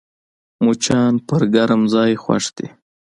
مچان 0.65 1.13
پر 1.27 1.41
ګرم 1.53 1.81
ځای 1.93 2.11
خوښ 2.23 2.45
وي 2.55 2.67